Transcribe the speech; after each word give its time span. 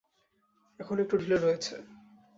এখনো 0.79 0.99
একটু 1.01 1.15
ঢিলে 1.17 1.37
রয়েছে। 1.37 1.73